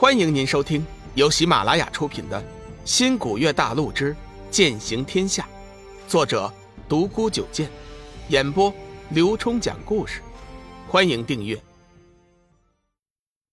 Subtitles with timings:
[0.00, 0.82] 欢迎您收听
[1.14, 2.40] 由喜马拉雅出品的
[2.86, 4.16] 《新古月大陆之
[4.50, 5.46] 剑行天下》，
[6.10, 6.50] 作者
[6.88, 7.70] 独孤九剑，
[8.30, 8.72] 演播
[9.10, 10.22] 刘冲讲故事。
[10.88, 11.62] 欢迎订阅。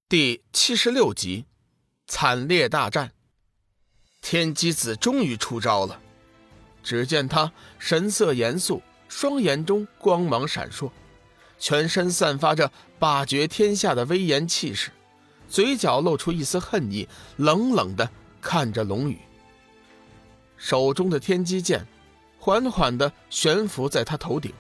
[0.08, 1.44] 第七十六集，
[2.08, 3.12] 惨烈大战。
[4.22, 6.00] 天机子终于出招了。
[6.82, 10.90] 只见他神色严肃，双眼中光芒闪烁，
[11.60, 14.92] 全身散发着霸绝天下的威严气势。
[15.50, 18.10] 嘴角露出一丝恨意，冷冷的
[18.42, 19.18] 看着龙宇。
[20.58, 21.86] 手中的天机剑
[22.40, 24.52] 缓缓的悬浮在他头顶，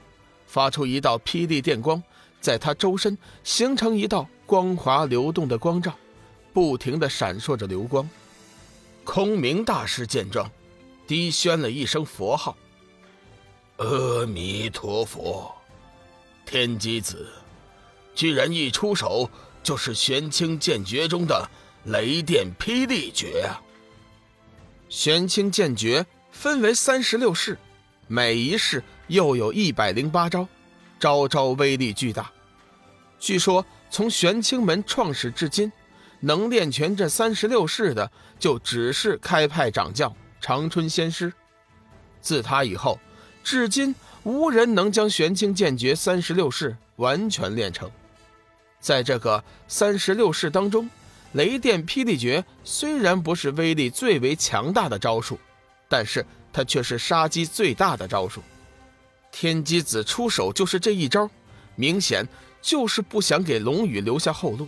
[0.45, 2.01] 发出一道霹雳电光，
[2.39, 5.95] 在他周身形成一道光滑流动的光照，
[6.53, 8.07] 不停的闪烁着流光。
[9.03, 10.49] 空明大师见状，
[11.07, 12.55] 低宣了一声佛号
[13.77, 15.53] ：“阿弥陀佛。”
[16.45, 17.27] 天机子
[18.15, 19.29] 居然一出手。
[19.67, 21.45] 就是玄清剑诀中的
[21.87, 23.59] 雷电霹雳诀啊！
[24.87, 27.57] 玄清剑诀分为三十六式，
[28.07, 30.47] 每一式又有一百零八招，
[30.97, 32.31] 招招威力巨大。
[33.19, 35.69] 据说从玄清门创始至今，
[36.21, 41.33] 能练全这三十六式的，就只是开派掌教长春仙师。
[42.21, 42.97] 自他以后，
[43.43, 47.91] 至今无人能将玄清剑诀三十六式完全练成。
[48.79, 50.89] 在这个三十六式当中，
[51.33, 55.39] 雷电霹雳诀虽然不是威力最为强大的招数，
[55.89, 58.41] 但是它却是杀机最大的招数。
[59.31, 61.29] 天机子出手就是这一招，
[61.75, 62.27] 明显
[62.61, 64.67] 就是不想给龙宇留下后路。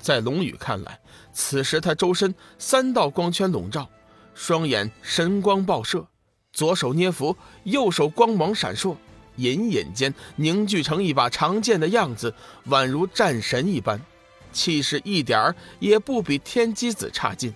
[0.00, 1.00] 在龙宇看来，
[1.32, 3.88] 此时他周身三道光圈笼罩，
[4.34, 6.06] 双眼神光爆射，
[6.52, 8.96] 左手捏符，右手光芒闪烁。
[9.36, 12.32] 隐隐间凝聚成一把长剑的样子，
[12.68, 14.00] 宛如战神一般，
[14.52, 17.52] 气势一点儿也不比天机子差劲。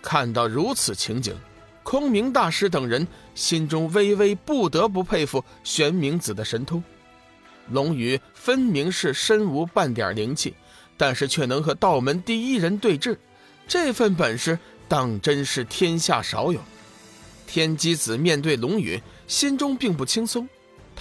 [0.00, 1.34] 看到如此情景，
[1.82, 6.82] 空明大师等人心中微微不得不佩服玄冥子的神通。
[7.70, 10.54] 龙宇分明是身无半点灵气，
[10.96, 13.16] 但是却能和道门第一人对峙，
[13.68, 14.58] 这份本事
[14.88, 16.60] 当真是天下少有。
[17.46, 20.48] 天机子面对龙宇，心中并不轻松。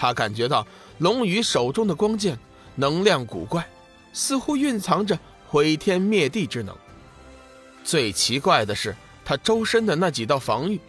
[0.01, 0.66] 他感觉到
[0.97, 2.35] 龙宇手中的光剑
[2.73, 3.63] 能量古怪，
[4.12, 6.75] 似乎蕴藏着毁天灭地之能。
[7.84, 10.79] 最奇怪的是，他周身的那几道防御，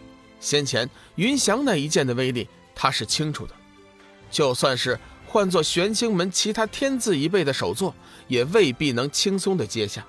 [0.40, 3.52] 先前云翔那一剑的威力他是清楚的。
[4.30, 7.94] 就算是换做玄清门其他天字一辈的首座，
[8.28, 10.02] 也未必能轻松的接下。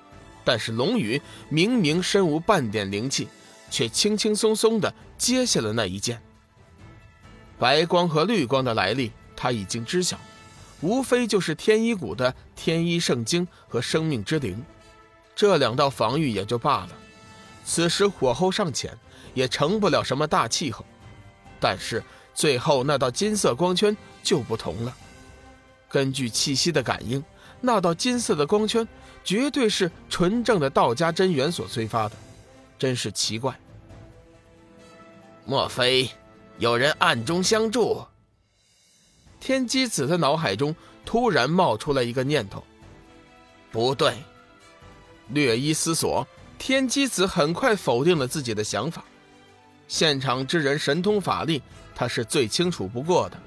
[0.46, 3.28] 但是龙宇明明身无半点灵气，
[3.69, 6.22] 却轻轻松松的接下了那一剑。
[7.63, 10.19] 白光和绿光的来历，他已经知晓，
[10.81, 14.62] 无非就是天一谷的天一圣经和生命之灵，
[15.34, 16.90] 这两道防御也就罢了。
[17.63, 18.94] 此时火候尚浅，
[19.34, 20.84] 也成不了什么大气候。
[21.57, 22.03] 但是
[22.34, 24.94] 最后那道金色光圈就不同了。
[25.88, 27.24] 根据气息的感应，
[27.62, 28.85] 那道金色的光圈
[29.24, 32.16] 绝对是纯正的道家真元所催发的，
[32.78, 33.57] 真是奇怪。
[35.45, 36.09] 莫非？
[36.58, 38.06] 有人暗中相助。
[39.40, 40.75] 天机子的脑海中
[41.06, 42.64] 突然冒出了一个念头，
[43.72, 44.16] 不对。
[45.30, 46.28] 略一思索，
[46.58, 49.03] 天机子很快否定了自己的想法。
[49.88, 51.62] 现场之人神通法力，
[51.96, 53.38] 他是最清楚不过的，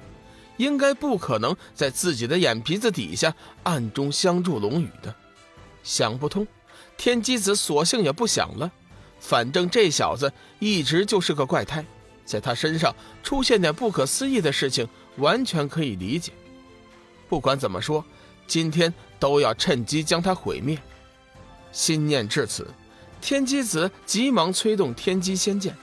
[0.57, 5.15] 应该不可能在自己的眼皮子底下暗中相助龙宇的。
[5.83, 6.47] 想不通，
[6.97, 8.71] 天机子索性也不想了，
[9.21, 11.85] 反正这小子一直就是个怪胎。
[12.27, 16.33] 在他身上出现点不可思议的事情，完全可以理解。
[17.29, 18.05] 不管怎么说，
[18.47, 20.77] 今天都要趁机将他毁灭。
[21.73, 22.69] 心念至此，
[23.21, 25.77] 天机子急忙催动天机仙剑，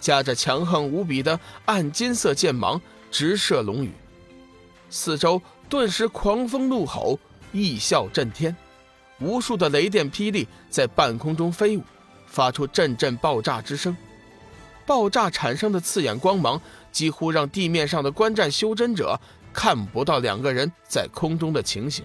[0.00, 3.92] 夹着强横无比的暗金色剑芒，直射龙宇。
[4.90, 7.18] 四周顿时狂风怒吼，
[7.52, 8.56] 异啸震天，
[9.20, 11.82] 无数的雷电霹雳在半空中飞舞，
[12.26, 13.96] 发出阵阵爆炸之声。
[14.88, 16.58] 爆炸产生的刺眼光芒，
[16.90, 19.20] 几乎让地面上的观战修真者
[19.52, 22.02] 看不到两个人在空中的情形。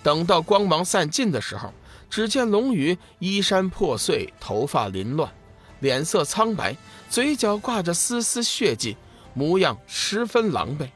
[0.00, 1.74] 等到光芒散尽的时候，
[2.08, 5.28] 只见龙宇衣衫破碎，头发凌乱，
[5.80, 6.76] 脸色苍白，
[7.10, 8.96] 嘴角挂着丝丝血迹，
[9.34, 10.86] 模样十分狼狈。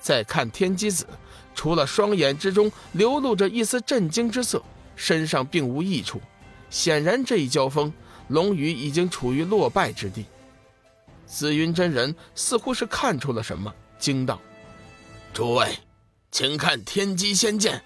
[0.00, 1.06] 再看天机子，
[1.54, 4.60] 除了双眼之中流露着一丝震惊之色，
[4.96, 6.20] 身上并无异处。
[6.68, 7.92] 显然这一交锋。
[8.30, 10.24] 龙宇已经处于落败之地，
[11.26, 14.40] 紫云真人似乎是看出了什么，惊道
[15.34, 15.78] ：“诸位，
[16.30, 17.82] 请看天机仙剑！”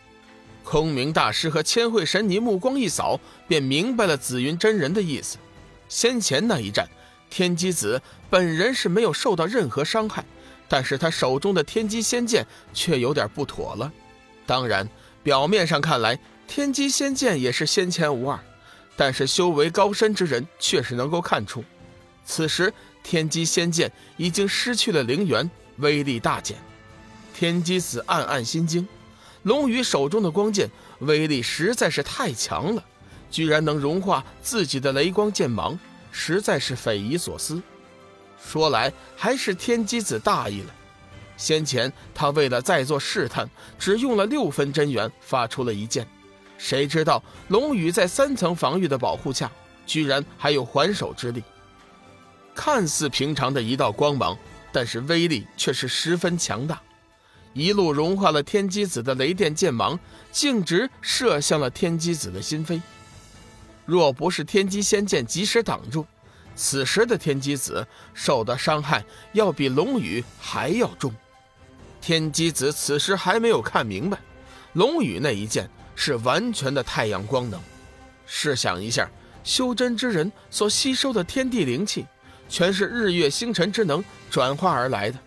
[0.62, 3.18] 空明大师和千惠神尼目光一扫，
[3.48, 5.38] 便明白了紫云真人的意思。
[5.88, 6.88] 先前那一战，
[7.28, 8.00] 天机子
[8.30, 10.24] 本人是没有受到任何伤害，
[10.68, 13.92] 但是他手中的天机仙剑却有点不妥了。
[14.46, 14.88] 当然，
[15.22, 18.38] 表面上看来，天机仙剑也是先前无二，
[18.96, 21.64] 但是修为高深之人确实能够看出，
[22.24, 26.56] 此时天机仙剑已经失去了灵元，威力大减。
[27.34, 28.86] 天机子暗暗心惊。
[29.42, 30.70] 龙宇手中的光剑
[31.00, 32.82] 威力实在是太强了，
[33.30, 35.78] 居然能融化自己的雷光剑芒，
[36.10, 37.60] 实在是匪夷所思。
[38.42, 40.74] 说来还是天机子大意了，
[41.36, 43.46] 先前他为了再做试探，
[43.78, 46.08] 只用了六分真元发出了一剑，
[46.64, 49.52] 谁知道龙宇在三层防御的保护下，
[49.84, 51.44] 居然还有还手之力。
[52.54, 54.34] 看似平常的一道光芒，
[54.72, 56.80] 但是威力却是十分强大。
[57.52, 60.00] 一路融化了天机子的雷电剑芒，
[60.32, 62.80] 径直射向了天机子的心扉。
[63.84, 66.06] 若不是天机仙剑及时挡住，
[66.56, 71.14] 此时的天机子受的伤害要比龙宇还要重。
[72.00, 74.18] 天机子此时还没有看明白，
[74.72, 77.60] 龙宇那一剑是完全的太阳光能。
[78.26, 79.10] 试想一下，
[79.42, 82.06] 修真之人所吸收的天地灵气，
[82.48, 85.18] 全是日月星辰之能转化而来的。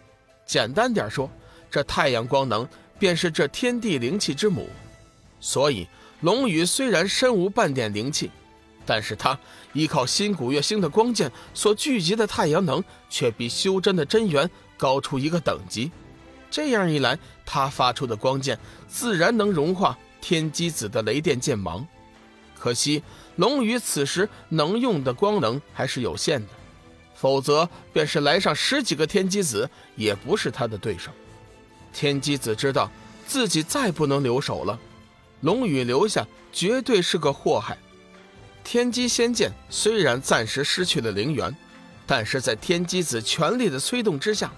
[0.46, 1.30] 简单点说。
[1.70, 2.66] 这太阳光能
[2.98, 4.70] 便是这天地灵气之母，
[5.42, 5.86] 所以
[6.22, 8.32] 龙宇虽然身无半点灵气，
[8.86, 9.38] 但是他
[9.74, 15.92] 依靠新古月星的光剑所聚集的太阳能，却比修真的真元高出一个等级。
[16.50, 21.88] 这样一来，他发出的光剑自然能融化天机子的雷电剑芒。
[22.60, 23.02] 可惜
[23.38, 26.50] 龙宇此时能用的光能还是有限的，
[27.16, 31.12] 否则便是来上十几个天机子，也不是他的对手。
[31.94, 32.92] 天机子知道
[33.26, 34.78] 自己再不能留守了，
[35.40, 37.78] 龙宇留下绝对是个祸害。
[38.66, 41.56] 天机仙剑虽然暂时失去了灵元，
[42.06, 44.52] 但是在天机子全力的催动之下，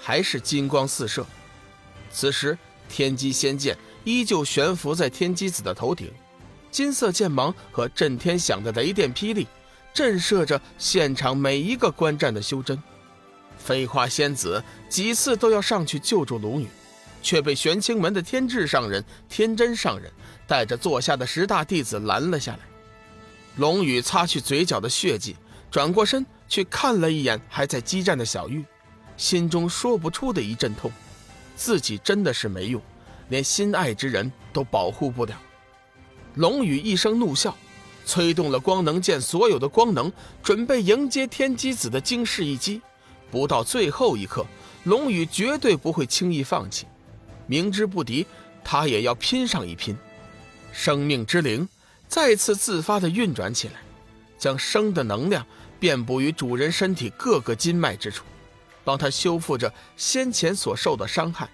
[0.00, 1.26] 还是金光四射。
[2.10, 2.56] 此时，
[2.88, 6.10] 天机仙剑依旧悬浮在天机子的头顶，
[6.70, 9.46] 金色剑芒和震天响的雷电霹雳，
[9.92, 12.80] 震慑着现场每一个观战的修真。
[13.58, 16.66] 飞花仙子几次都要上去救助龙女，
[17.22, 20.10] 却被玄清门的天智上人、天真上人
[20.46, 22.60] 带着座下的十大弟子拦了下来。
[23.56, 25.36] 龙宇擦去嘴角的血迹，
[25.70, 28.64] 转过身去看了一眼还在激战的小玉，
[29.18, 30.90] 心中说不出的一阵痛。
[31.54, 32.80] 自己真的是没用，
[33.30, 35.34] 连心爱之人都保护不了。
[36.34, 37.56] 龙宇一声怒笑，
[38.04, 40.12] 催动了光能剑所有的光能，
[40.42, 42.82] 准备迎接天机子的惊世一击。
[43.30, 44.44] 不到最后一刻，
[44.84, 46.86] 龙宇绝对不会轻易放弃。
[47.46, 48.26] 明知不敌，
[48.62, 49.96] 他也要拼上一拼。
[50.72, 51.68] 生命之灵
[52.06, 53.74] 再次自发地运转起来，
[54.38, 55.44] 将生的能量
[55.78, 58.24] 遍布于主人身体各个筋脉之处，
[58.84, 61.48] 帮他修复着先前所受的伤害。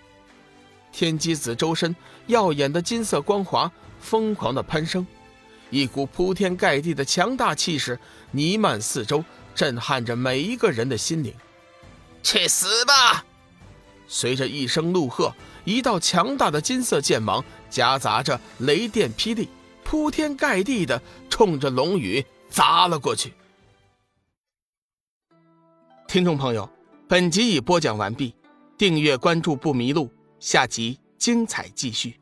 [0.97, 1.95] 天机子周身
[2.27, 3.71] 耀眼的金色光华
[4.01, 5.07] 疯狂地攀升，
[5.69, 8.01] 一股铺天盖地的强大气势
[8.31, 9.23] 弥漫四周，
[9.55, 11.35] 震撼着每一个人的心灵。
[12.23, 13.27] 去死吧！
[14.09, 15.35] 随着一声怒喝，
[15.67, 19.51] 一道强大的金色剑芒夹杂着雷电霹雳，
[19.85, 23.35] 铺天盖地的冲着龙宇砸了过去。
[26.09, 26.67] 听众朋友，
[27.07, 28.35] 本集已播讲完毕，
[28.79, 32.19] 订阅关注不迷路，下集精彩继续。